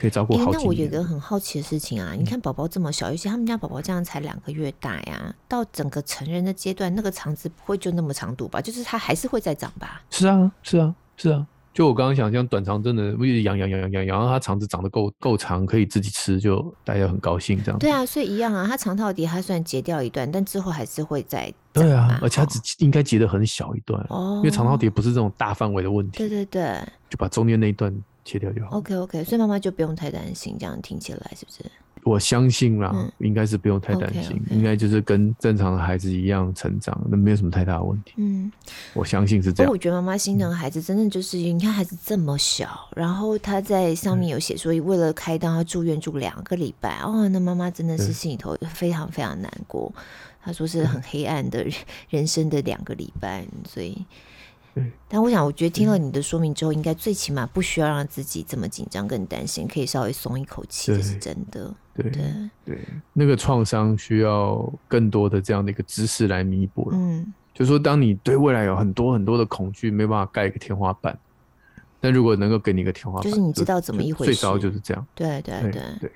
[0.00, 0.50] 可以照顾好。
[0.50, 8.62] 那我有一个很好奇的事情啊，你看宝宝这么小，尤其他们家宝宝这样才两个月大呀，到整个成人的阶段，那个肠子不会就那么长度吧？
[8.62, 10.00] 就是它还是会再长吧？
[10.08, 11.46] 是啊，是啊，是啊。
[11.78, 17.78] 就我刚刚想，像短肠真的，一直养养养养养，然后它肠子长得够够长，可以自己吃，就大家很高兴这样。
[17.78, 21.54] 对啊，所以一样啊，它肠套叠它虽然截掉一段，但之后还是会再。
[21.72, 26.18] 对啊，而且它只应该截得很小一段哦，因为肠套叠不是这种大范围的问题。
[26.18, 28.78] 对对对，就把中间那一段切掉就好。
[28.78, 31.64] OK OK，所以妈妈就不用太担心，这样听起来是不是？
[32.08, 38.12] 我相信啦，嗯、应该是不用太担心，okay, okay 应该就是跟正常的孩子一样成长，那没有什么太大的问题。
[38.16, 38.50] 嗯，
[38.94, 39.70] 我相信是这样。
[39.70, 49.92] 我觉得妈妈心疼孩子，真的就是、嗯、你看孩子这么小，然后他在上面有写说，为了开刀他住院住两个礼拜，哦，那妈妈真的是心里头非常非常难过。
[50.42, 51.66] 他说是很黑暗的
[52.08, 54.04] 人生的两个礼拜，所以。
[55.08, 61.74] 但我想，我觉得听了你的说明之后，应该最起码不需要让自己这么紧张、跟担心，可以稍微松一口气，这是真的。
[61.94, 62.22] 对对
[62.64, 62.78] 对，
[63.12, 66.90] 那个创伤需要更多的这样的一个知识来弥补。
[66.92, 71.18] 嗯，就是说，当你对未来有很多很多的恐惧，没办法盖一个天花板，
[72.00, 74.32] 但如果能够给你一个天花板，就是你知道怎么一回事。
[74.32, 75.06] 最早就是这样。
[75.14, 76.12] 对对对对，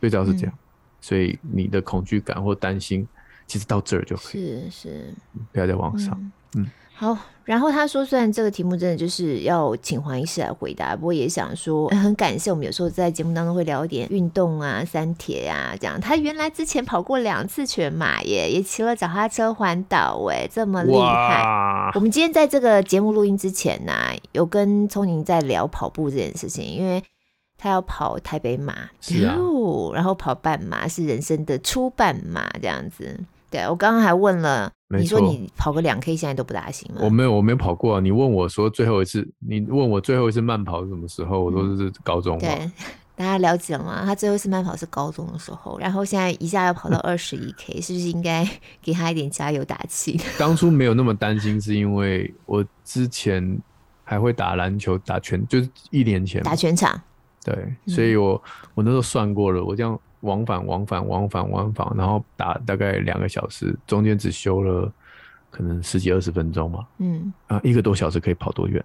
[0.00, 0.58] 最早是这样，
[1.00, 3.06] 所以你的恐惧感或担心，
[3.46, 4.68] 其实到这儿就可以。
[4.68, 5.14] 是是，
[5.52, 6.32] 不要再往上。
[6.56, 6.68] 嗯。
[7.00, 15.98] 好，然后他说，虽然这个题目真的就是要请黄医师来回答，不过也想说很感谢我们有时候在节目当中会聊一点运动啊、三铁啊这样。
[15.98, 21.90] 他原来之前跑过两次全马耶，也骑了脚踏车环岛，哎，这么厉害。
[21.94, 27.02] 我们今天在这个节目录音之前呢、啊，有跟聪宁在聊跑步这件事情，因为
[27.56, 29.38] 他要跑台北马，是啊，
[29.94, 33.18] 然后跑半马是人生的初半马这样子。
[33.50, 37.00] 对，我刚刚还问了，你说你跑个两 K 现在都不大行吗？
[37.04, 38.00] 我没有，我没有跑过啊。
[38.00, 41.38] 你问我说最后一次，你问我最后一次慢跑是什么时候？
[41.44, 42.36] 我说是高中。
[42.38, 42.68] 对，
[43.14, 44.02] 大家了解了吗？
[44.04, 48.44] 他最后一次慢跑是高中的时候，然后现在一下要跑到 二十一 K，是不是应该
[48.82, 50.20] 给他一点加油打气？
[50.36, 53.60] 当初没有那么担心，是因为我之前
[54.02, 57.00] 还会打篮球，打全就是一年前打全场。
[57.44, 58.42] 对，所以我
[58.74, 59.96] 我那时候算过了，我这样。
[60.20, 64.92] 往返往返往返往返，然后打大概两个小时，中间只休了
[65.50, 66.86] 可能十几二十分钟嘛。
[66.98, 68.84] 嗯啊，一个多小时可以跑多远？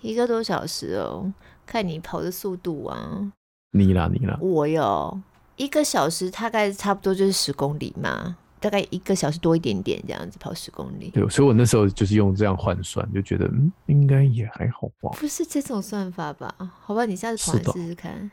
[0.00, 1.32] 一个多小时哦，
[1.64, 3.32] 看你跑的速度啊。
[3.70, 5.20] 你啦你啦，我有，
[5.56, 11.10] 一个小时大概差不多就是十公里嘛，大概一个小时多一点点这样子跑十公里。
[11.10, 15.10] 对，所以我那时候就是用这样换算，就觉得嗯，应该也还好吧。
[15.18, 16.54] 不是这种算法吧？
[16.82, 18.30] 好吧，你下次跑来试试看。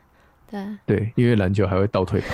[0.86, 2.28] 对，因为篮球还会倒退跑。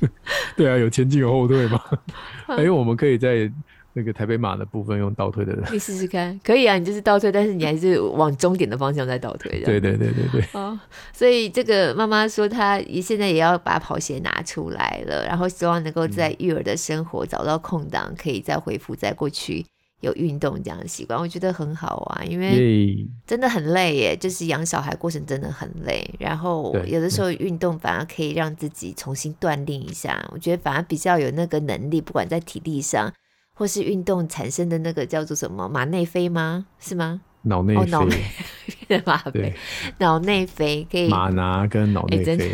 [0.56, 1.82] 对啊，有前进有后退嘛。
[2.48, 3.50] 哎、欸，我们可以在
[3.92, 5.64] 那个台北马的部分用倒退的人。
[5.72, 9.50] 你试试看，可以啊，你就是倒退，但是你还是往终点的方向在倒退。
[9.62, 10.44] 对对对对对。
[10.52, 10.78] 哦，
[11.12, 19.66] 所以这个妈妈说，她也现在也要把跑鞋拿出来了，然后希望能够在育儿的生活找到空档，可以再恢复在过去。
[20.00, 26.08] 有运动这样的习惯，我觉得很好啊，因为真的很累耶，就是养小孩过程真的很累。
[26.18, 33.12] 然后有的时候运动反而可以让自己重新锻炼一下，我觉得反而比较有那个能力，不管在体力上，
[33.54, 36.66] 或是运动产生的那个叫做什么马内啡吗？
[36.78, 37.20] 是吗？
[37.42, 39.54] 脑内啡， 脑内啡，
[39.98, 42.52] 脑内啡可以马拿跟脑内啡。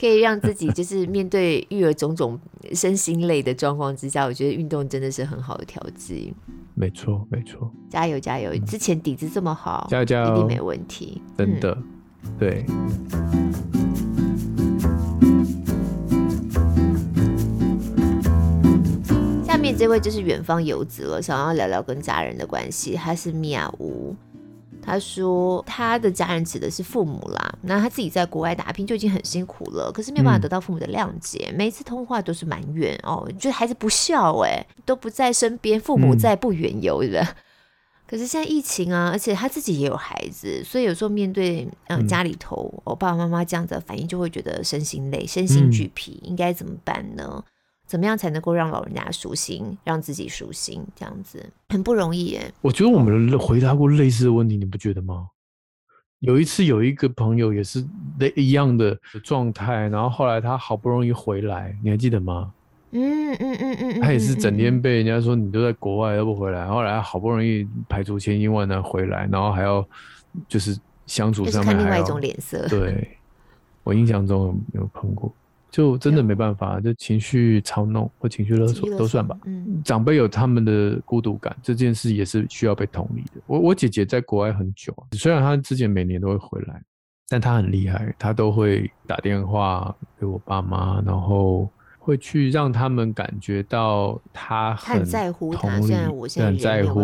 [0.00, 2.40] 可以让自己就是面对育儿种种
[2.72, 6.32] 身心累的状况之下，我觉得运动真的是很好的调剂。
[6.74, 8.56] 没错，没错，加油加油！
[8.60, 11.20] 之前底子这么好，加油加油，一定没问题。
[11.36, 11.76] 真的，
[12.22, 12.64] 嗯、对。
[19.44, 24.16] 下面这位就是远方游子了，想要聊聊跟家人的关系，他是米亚乌。
[24.82, 37.20] 他说他的家人指的是父母啦，那他自己在国外打拼就已经很辛苦了，可是没有办法得到父母的谅解，嗯、每一次通话都是埋怨哦，觉得孩子不孝哎，都不在身边，父母在不远游的。
[37.20, 37.34] 嗯、
[38.06, 47.44] 可是现在疫情啊，而且他自己也有孩子，所以有时候面对嗯、呃、家里头我、嗯哦、爸爸妈妈这样的反应，就会觉得身心累、身心俱疲，嗯、应该怎么办呢？
[47.90, 50.80] 怎么样才能够让老人家舒心，让自己舒心？
[50.94, 52.54] 这样子很不容易耶。
[52.60, 55.26] 我觉得我们回答过类似的问题，你不觉得吗？
[56.20, 57.84] 有一次有一个朋友也是
[58.20, 62.52] 类一样的状态，然后后来他好不容易回来，你还记得吗？
[62.92, 69.84] 嗯嗯嗯嗯，他也是整天被人家说你都在国外都不回来，后来好不容易排除千辛万难回来，然后还要
[70.46, 72.68] 就是相处上面还看另外一种脸色。
[72.68, 73.18] 对，
[73.82, 75.34] 我印象中有碰过。
[75.70, 79.38] 就真的没办法，就情绪操弄或情绪勒索都算吧。
[79.44, 83.40] 嗯，长辈有他们的孤独感，这件事也是需要被同理的。
[83.46, 86.82] 我我姐姐在国外很久，虽然她之前每年都会回来，
[87.28, 97.00] 但她很厉害，她都会打电话给我爸妈，然后会去让他们感觉到她很在乎他，虽然我现在很在乎。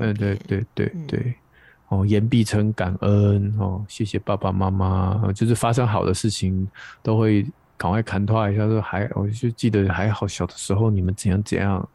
[0.00, 6.68] 嗯，对对对对，嗯、哦，言必称感恩哦，谢谢爸爸妈妈，就是发生好的事情
[7.02, 7.46] 都会。
[7.82, 11.88] 赶快砍断一下，说还，我就记得还好，小的时候你们怎样怎样，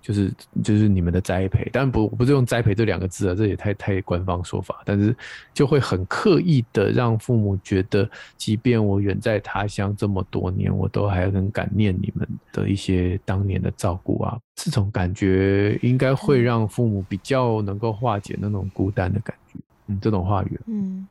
[0.00, 5.14] 就是就是你们的栽培，但不不是用栽培这两个字啊，这也太太官方说法，但是
[5.52, 19.58] 就会很刻意的让父母觉得，即便我远在他乡这么多年，我都还很感念你们的一些当年的照顾啊，这种感觉应该会让父母比较能够化解那种孤单的感觉。
[19.86, 21.06] 嗯，这种话语，嗯，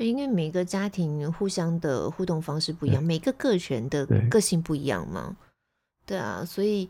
[0.00, 5.36] 就因为每个家庭互相的互动方式不一样，每个个人的个性不一样嘛，
[6.06, 6.88] 对啊，所以。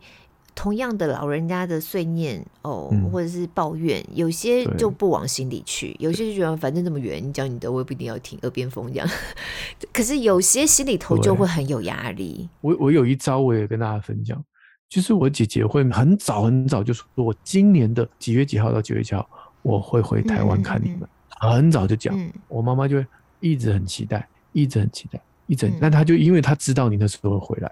[0.53, 9.09] 同样的老人家的碎念哦，嗯、或者是抱怨，有些就不往心里去，有些就觉得反正这么远，你讲你的，我也不一定要听，耳边风这样。
[9.93, 12.49] 可是有些心里头就会很有压力。
[12.59, 14.43] 我我有一招，我也跟大家分享，
[14.89, 19.27] 就是我姐姐会很早很早就说，我今年的几月几号到几月几号
[19.61, 21.09] 我会回台湾看你们，嗯、
[21.49, 22.17] 很早就讲。
[22.17, 23.05] 嗯、我妈妈就会
[23.39, 25.79] 一直很期待，一直很期待，一直很。
[25.79, 27.71] 那她、嗯、就因为她知道你那时候会回来，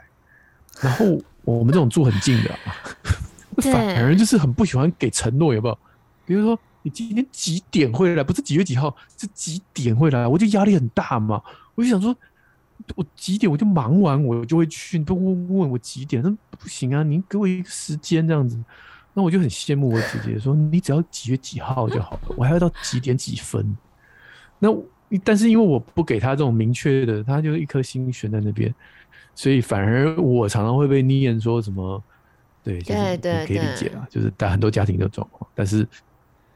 [0.82, 1.20] 然后。
[1.46, 2.56] 我们这种住很近的，
[3.72, 5.80] 反而就是很不喜欢给承诺，有没有？
[6.24, 8.24] 比如说你今天几点会来？
[8.24, 10.28] 不是几月几号，是几点会来？
[10.28, 11.42] 我就压力很大嘛。
[11.74, 12.16] 我就想说，
[12.94, 15.00] 我几点我就忙完，我就会去。
[15.00, 16.22] 你不问问我几点？
[16.22, 17.02] 那不行啊！
[17.02, 18.56] 你给我一个时间这样子，
[19.20, 23.78] 那我就很羡慕我姐姐，说你只要几月几号就好了，我还要到几点几分。
[24.58, 24.70] 那
[25.26, 28.74] 但是因为我不给他这种明确的，他就一颗心悬在那边。
[29.36, 32.02] 所以反而我常常会被念说什么，
[32.64, 35.50] 对，就是可以理解啊，就是但很多家庭的状况。
[35.54, 35.86] 但是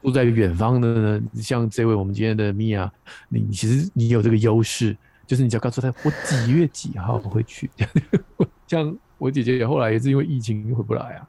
[0.02, 2.90] 住在远方的呢，像这位我们今天的米娅，
[3.28, 4.96] 你其实你有这个优势，
[5.26, 7.70] 就是你只要告诉他我几月几号会去。
[8.66, 11.28] 像我姐姐后来也是因为疫情回不来啊，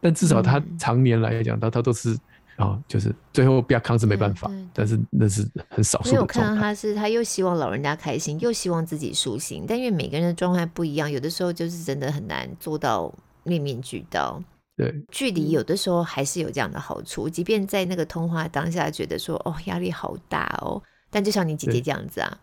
[0.00, 2.16] 但至少他常年来讲，他他都是。
[2.58, 6.40] 然后就是最后不要康是没办法，但是那是很少数的状态。
[6.40, 14.42] 我看到他是他又希望老人家开心，又希望自己舒心，但因为每个人的状态不一样，有的时候就是真的很难做到面面俱到。
[14.74, 22.38] 对，距离有的时候还是有这样的好处，即便在那个通话当下觉得说哦压力好大哦，但就像你姐姐这样子啊，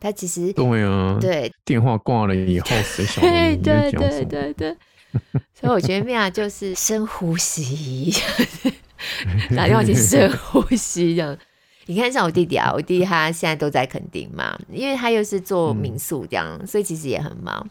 [0.00, 4.24] 她其实对啊，对电话挂了以后谁晓得你在讲什么？
[4.24, 4.76] 对对对对，
[5.54, 8.12] 所以我觉得米娅就是深呼吸。
[9.56, 11.36] 打电话去深呼吸，这样。
[11.86, 17.68] 你看，像我弟弟啊，我弟弟他现在都在垦丁嘛，因为他又是做民宿这样，嗯、所以其实也很忙。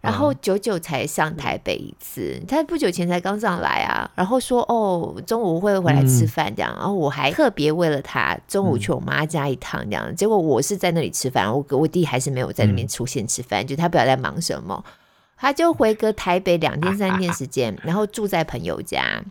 [0.00, 6.72] 然后久久才上台北一次，他不久前才刚上来啊，然后说哦，中午会回来吃饭这样。
[6.76, 10.14] 然后我还特别为了他中午去我妈家一趟这样。
[10.14, 14.84] 结果我是在那里吃饭，我我弟还是没有在那边出现吃饭，就他不知道在忙什么，
[15.36, 19.22] 他就回个台北两天三天时间，然后住在朋友家。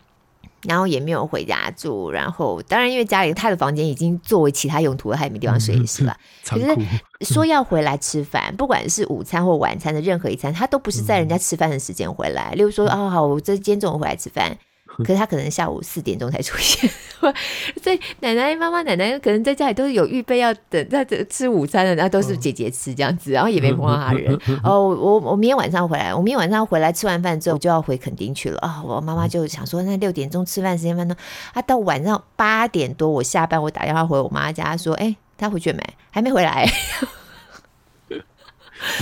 [0.68, 6.18] 然后也没有回家住，然后当然因为家里他的房间已经作为其他用途了，他也没地方睡是吧？
[6.44, 6.76] 可是
[7.22, 12.52] 说要回来吃饭，不管是午餐或晚餐的任何一餐，他都不是在人家吃饭的时间回来。
[12.54, 14.58] 例如说，哦好，我这今天中午回来吃饭。
[15.04, 16.90] 可是他可能下午四点钟才出现，
[17.82, 24.34] 所以奶奶、妈妈、奶奶可能在家里都是有预备要等在这吃午餐的，然后都是姐姐吃这样子，然后也没碰到他人。
[24.64, 28.82] 哦，我我明天晚上回来，我明天晚上回来吃完饭之后就要回垦丁去了啊！
[28.86, 31.16] 我妈妈就想说，那六点钟吃饭时间分呢？
[31.54, 35.82] 啊，到晚上八点多我下班，我打电话回我妈家说，哎，他回去没？
[36.12, 36.66] 还没回来。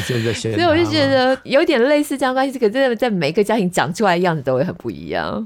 [0.06, 5.46] 所以我就觉得有点类似这样关系，可真的在每一个家庭长出来的样子都会很不一样。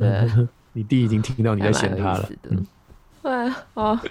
[0.00, 2.28] 对， 你弟已经听到你在嫌他了。
[3.22, 3.98] 对，好，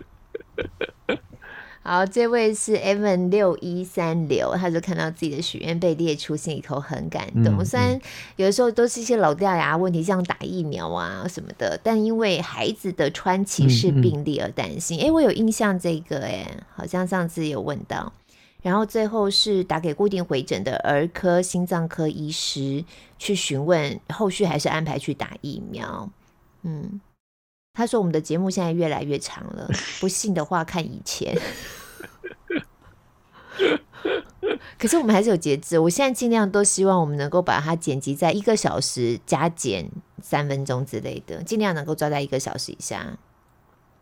[1.81, 7.57] 好，这位是 Evan 六一三六，他就看到自己的许愿被列出，心里头很感动。
[7.57, 7.99] 嗯、虽然
[8.35, 14.99] 有的时候都是一些老掉牙问题，像打疫苗啊什么的，但因为孩子的川崎氏病例而担心。
[14.99, 18.13] 哎、嗯嗯，我有印象这个，哎，好像上次有问到。
[18.61, 22.83] 然后最后是打给固定回诊的儿科心脏科医师
[23.17, 26.09] 去询问，后续还是安排去打疫苗。
[26.63, 26.99] 嗯，
[27.73, 29.69] 他说我们的节目现在越来越长了，
[30.01, 31.33] 不信的话看以前。
[34.77, 39.89] 可是我们还是有节制，我现在尽量都希望我们能够把它剪辑在一个小时加减
[40.21, 43.17] 三分钟之类的，尽量能够抓在一个小时以下。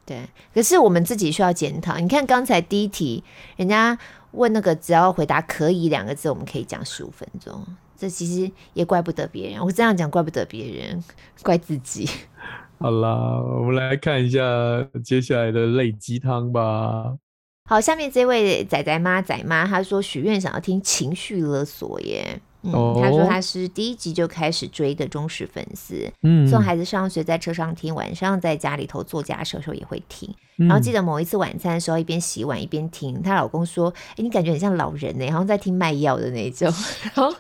[0.04, 1.98] 对，可是我们自己需要检讨。
[1.98, 3.24] 你看刚才第一题，
[3.56, 4.00] 人家。
[4.32, 7.66] 问那个只要回答可以两个字，我们可以讲十五分钟。
[7.98, 11.04] 这其实也怪不得别人，我这样讲怪不得别人，
[11.42, 12.08] 怪自己。
[12.80, 14.40] 好啦，我们来看一下
[15.04, 17.18] 接下来的类鸡汤吧。
[17.68, 22.40] 好，下面这位仔仔妈仔妈，他说许愿想要听情绪勒索耶。
[22.74, 30.34] 嗯，他说他是第一集就开始追的忠实粉丝，嗯，送孩子上学在车上听，晚上在家里头做家事的时候也会听。
[30.56, 36.68] 然后记得某一次晚餐的时候，一边洗碗一边听，她老公说：“哎，你感觉很像老人呢，好像在听卖药的那种。
[37.04, 37.34] ”然后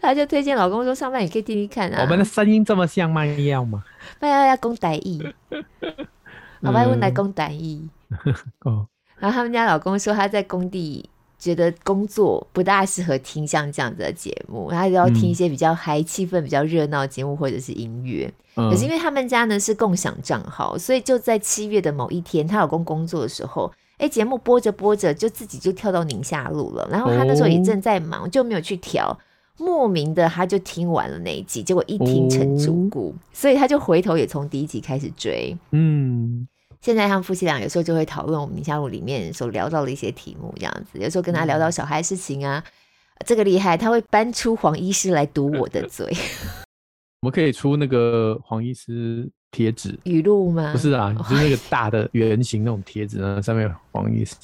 [0.00, 2.02] 她就推荐老公说上班也可以听听看啊。
[2.02, 3.26] 我们的声音这么像吗？
[3.26, 3.82] 一样吗？
[4.20, 5.34] 卖药要讲台语，
[6.62, 7.88] 好吧，我来讲台语。
[8.64, 8.86] 哦，
[9.18, 11.08] 然后他们家老公说他在工地。
[11.42, 18.32] 觉得工作不大适合听像这样子的节目，他就要听一些比较嗨、气氛比较热闹节目或者是音乐。
[18.54, 23.68] 嗯、可是因为他们家呢是共享账号，所以就在七月的某一天，她老公工作的时候，
[23.98, 26.88] 哎，节目播着播着就自己就跳到宁夏路了。
[26.88, 29.18] 然后她那时候也正在忙，就没有去调。
[29.58, 35.56] 莫名的他就听完了那一集，结果一听成主顾，哦、所以他就回头也从第一集开始追。
[35.72, 36.46] 嗯。
[36.82, 40.98] 现在他们夫妻俩有时候就会讨论我们宁夏路里面所聊到的一些题目，这样子。
[40.98, 46.06] 有时候跟他聊到小孩事情啊，嗯、这个厉害，他会搬出黄医师来堵我的嘴。
[47.22, 50.72] 我们可以出那个黄医师贴纸语录吗？
[50.72, 54.34] 不是啊，就是那个大的圆形那种贴纸呢，上面黄医师。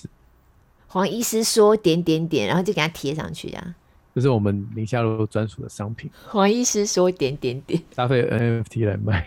[0.86, 3.74] 黄医师说点点点，然后就给他贴上去，这样。
[4.14, 6.09] 这是我们宁夏路专属的商品。
[6.28, 9.26] 黄医师说点点点，搭配 NFT 来卖。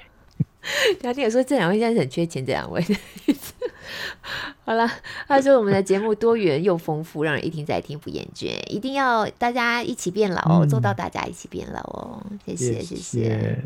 [1.01, 2.83] 聊天有说这两位现在是很缺钱，这两位。
[4.63, 4.87] 好了，
[5.27, 12.23] 他说我们的节目多元又丰富，让人一听再听不厌倦，一定要大家一起变老哦，嗯、做到大家一起变老哦。
[12.45, 13.63] 谢谢谢谢。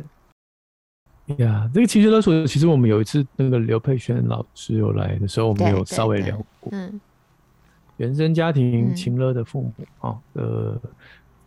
[1.38, 6.72] 呀，这个情绪勒索，其实我们有一次那个刘佩璇老师有来的时候，我们有稍微聊过。
[6.72, 7.00] 嗯，
[7.98, 10.80] 原生家庭情勒的父母啊，呃，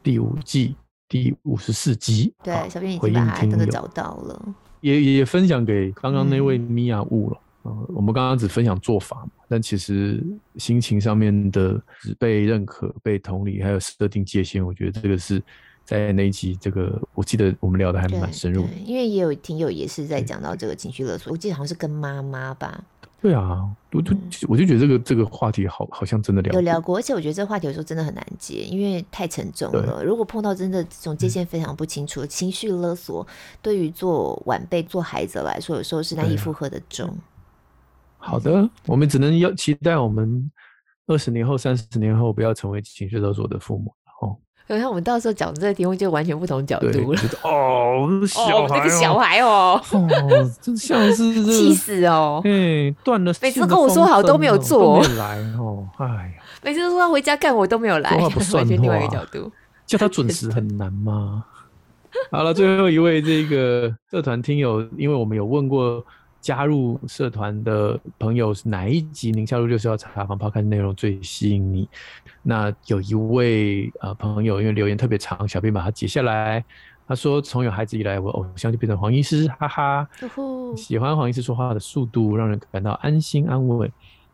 [0.02, 0.76] 第五季
[1.08, 4.54] 第五十四集，对，小编已经把那个找到了。
[4.80, 7.38] 也也分享给刚刚那位米娅物了。
[7.64, 10.22] 嗯，我们刚刚只分享做法嘛，但其实
[10.56, 15.42] 心情上面的只被认可、被同理，还有设定界限，我觉得这个是
[15.84, 18.68] 在那一集，这个我记得我们聊的还蛮深入的。
[18.84, 22.82] 因为也有听友也是在讲到这个情绪勒索，我记得好像是跟妈妈吧。
[23.20, 24.16] 对啊，我就
[24.48, 30.04] 我就觉得这个这个话题好好像真的聊有聊过，而且我觉得这个话题有时候真的很难接，因为太沉重了。
[30.04, 33.26] 如果碰到真的这种界限非常不清楚的情绪勒索，
[33.60, 37.12] 对于做晚辈、做孩子来说，有时候是难以负荷的重。
[38.18, 40.48] 好的，我们只能要期待我们
[41.08, 43.92] 二十年后、三十年后不要成为情绪勒索的父母。
[44.68, 47.20] 可是我们到时候讲这个题目就完全不同角度了。
[47.42, 52.42] 哦，小孩，这个小孩哦，哦，真像 是气死哦！
[52.44, 53.32] 哎，断了。
[53.40, 58.14] 每次跟我说好都没有做，来哦，哎呀， 每次都说要回家干，我都没有来，
[58.52, 59.50] 完全另外一个角度。
[59.86, 61.44] 叫他准时很难吗？
[62.30, 66.04] 好了，最后一位这个社团听友，因为我们有问过
[66.40, 71.88] 加入社团的朋友，是哪一集宁夏璐就是要查房 Podcast 内容最吸引你？
[72.42, 76.64] 那有一位呃朋友，因为留言特别长，小编把它截下来。
[77.06, 80.08] 他说：“从有孩子以来，我偶像就变成黄医师，哈哈。
[80.20, 80.76] Uh.
[80.76, 83.90] 喜欢黄医师说话的速度，让人感到安心安稳。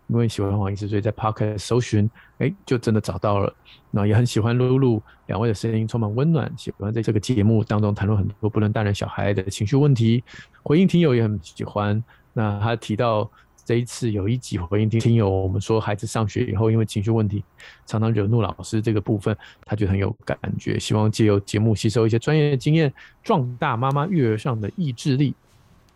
[0.09, 3.55] 因为喜欢黄医师，所以在 Podcast 搜寻，哎、就真的找到了。
[3.91, 6.53] 那也很喜欢露露两位的声音，充满温暖。
[6.57, 10.23] 喜欢在这个节目当中谈论很多不论大人小孩的情绪问题，
[10.63, 12.03] 回应听友也很喜欢。
[12.33, 13.31] 那他提到。”
[13.67, 17.43] 这一次有一集回应听听友，我们说孩子上学以后，因为情绪问题
[17.87, 19.35] 常常惹怒老师，这个部分
[19.65, 22.93] 他觉得很有感觉，希望借由节目吸收一些专业的经验，
[23.23, 25.35] 壮大妈妈育儿上的意志力。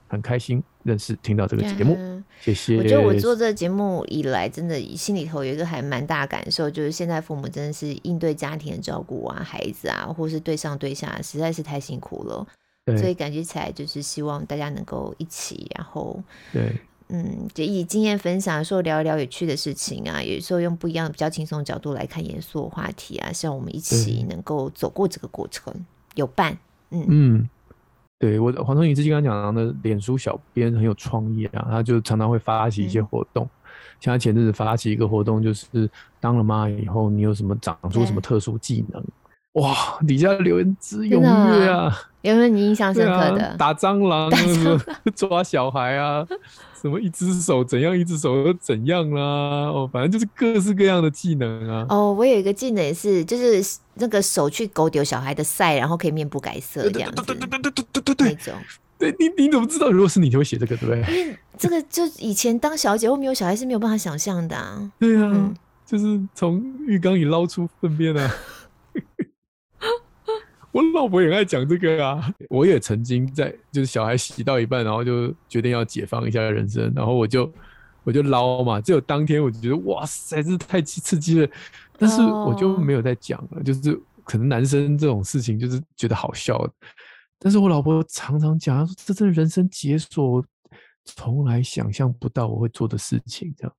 [0.08, 2.76] 很开心认识听到这个节目，嗯、谢谢。
[2.76, 12.46] 我觉得我做这个节目以来，真的心里头有一个还蛮大感受，就是现在父母真的是应对家庭的照顾啊，孩子啊，或是对上对下，实在是太辛苦了。
[12.84, 16.74] 对所以感觉起来就是希望大家能够一起，然后对。
[17.10, 25.72] 嗯，就以经验分享，说聊一聊有趣的事情啊，有时候用不一样、比较轻松的角度来看严肃的话题啊，希望我们一起能够走过这个过程，
[26.16, 26.58] 有伴。
[26.90, 27.48] 嗯嗯，
[28.18, 33.50] 对我黄聪颖之前刚刚讲的脸书小编很有创意啊，他就常常会发起一些活动，嗯、
[34.00, 35.88] 像他前阵子发起一个活动，就是
[36.18, 39.02] 当了妈以后，你有什么长出什么特殊技能？
[39.52, 39.74] 哇，
[40.06, 41.92] 底下留言之踊跃啊！
[42.22, 43.46] 有没有你印象深刻的？
[43.46, 44.80] 啊、打蟑螂，蟑螂
[45.14, 46.26] 抓小孩啊，
[46.80, 49.66] 什么一只手怎样，一只手又怎样啦、啊？
[49.68, 51.86] 哦，反正就是各式各样的技能啊。
[51.88, 57.22] 哦，我有一个技能也是，就是那个手去勾丢小孩的腮，然后可以面不改色这样子。
[57.24, 58.54] 对对对对对对对对，那种。
[58.98, 59.90] 对，你你怎么知道？
[59.90, 61.16] 如果是你，就会写这个，对不对？
[61.16, 64.90] 因为这个就以前当小姐或没有小孩是没有办法想象的啊。
[64.98, 65.54] 对啊，嗯、
[65.86, 68.34] 就是从浴缸里捞出粪便啊。
[70.70, 77.50] 我老婆也爱讲这个啊， 我也曾经在就是小孩洗到一半，然后就决定要解放一下人生，然后我就
[78.04, 81.48] 我就捞嘛，只有当天我就觉得哇塞，这太刺激了，
[81.98, 83.64] 但是我就没有再讲了，oh.
[83.64, 86.62] 就是可能男生这种事情就是觉得好笑，
[87.38, 90.44] 但是我老婆常常讲，说这真的人生解锁，
[91.04, 93.72] 从来想象不到我会做的事情，这样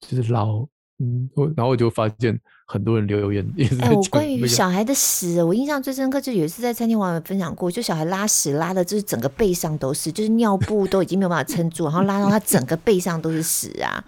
[0.00, 0.66] 就是捞。
[0.98, 3.78] 嗯，我然后我就发现很多人留言也是。
[3.82, 14.02] 哎，我关于小孩的屎，我印象最深刻，就有一次在餐厅网友分享过，就小孩拉屎拉的，就是整个背上都是，就是尿布都已经没有办法撑住，然后拉到他整个背上都是屎啊，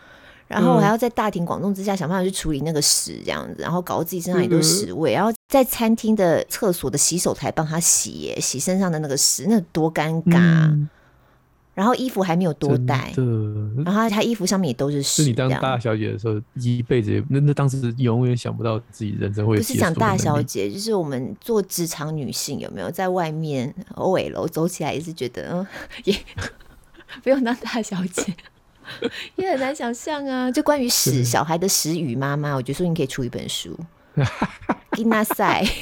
[0.46, 10.38] 然后我还要在大庭广众之下想办法去处理那个屎，这样子，然后搞得自己身上也都是屎味，然后在餐厅的厕所的洗手台帮他洗耶，洗身上的那个屎，那多尴尬。
[10.38, 10.88] 嗯
[11.78, 13.14] 然后衣服还没有多带，
[13.84, 15.22] 然后他衣服上面也都是屎。
[15.22, 19.56] 是你当大小姐的时候，一辈子那那当时永远想不到自己人生会。
[19.56, 25.64] 不是讲大小姐，就是我们做职场女性有没有在外面 OL 走起来也是觉得嗯
[26.02, 26.16] 也
[27.22, 28.34] 不用当大小姐，
[29.36, 30.50] 也很难想象啊。
[30.50, 33.78] 就关于屎小孩的屎与妈妈，我觉得说你可以出一本书。
[34.90, 35.64] 给那赛。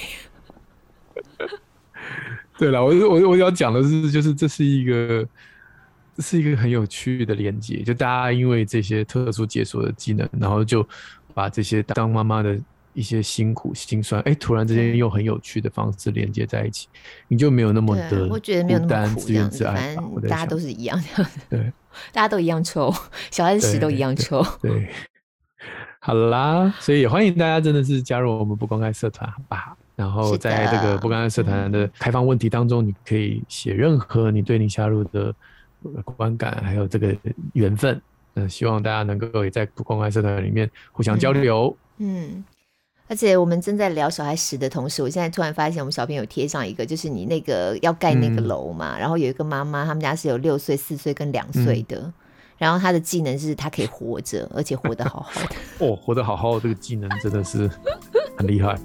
[2.58, 5.26] 对了，我我我要讲的是，就是这是一个。
[6.16, 10.86] 这是一个很有趣的连接，就大家因为这些特殊解锁的技能，然后就
[11.34, 12.58] 把这些当妈妈的
[12.94, 16.88] 一些辛苦心酸，哎，突然之间用很有趣的方式连接在一起，
[17.28, 21.70] 你就没有那么的我觉得没有那么苦自怨自艾，反正大家都是一样的， 对，
[22.14, 22.90] 大家都一样臭，
[23.30, 24.88] 小孩子屎都一样臭，对，对，
[25.98, 29.76] 好啦，所以也欢迎大家真的是加入我们不公开社团，好不好？
[29.94, 35.34] 然后在这个不公开社团的开放问题当中，你可以写任何你对你加入的。
[36.04, 37.16] 观感还有这个
[37.52, 38.00] 缘分，
[38.34, 41.76] 嗯，希望大家能够也在公开社团里面互相交流。
[41.98, 42.44] 嗯，嗯，
[43.08, 52.12] 而且我们正在聊小孩屎的同时，我现在突然发现我们小编有贴上一个，就是你那个要盖那个楼嘛，嗯、然后有一个妈妈，他们家是有六岁、四岁跟两岁的，嗯、
[52.58, 55.56] 然后她的技能是她可以活着，而且活得好好的。
[55.86, 57.70] 哦，活得好好，这个技能真的是
[58.36, 58.78] 很厉害。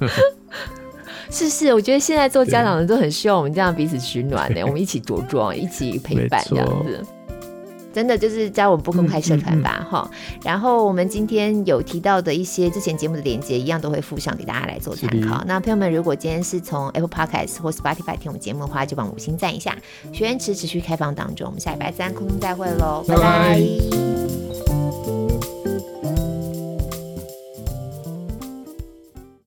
[1.30, 7.04] 是是，我觉得现在做家长的都很需要我们这样彼此取暖的， 我们一起茁壮，一起陪伴这样子。
[7.92, 10.40] 真的就是加我们不公开社团吧，哈、嗯嗯嗯。
[10.44, 15.42] 然后我们今天有提到的一些之前节目的连接，一样都会附上给大家来做参考。
[15.46, 19.74] 那朋友们，如果今天是从 Apple Podcast 或 Spotify 听我们节目的话，就帮五星赞一下。
[20.12, 23.22] 学员池持续开放当中，我们下礼拜三空中再会喽，拜拜。
[23.22, 23.60] 拜
[24.68, 24.85] 拜。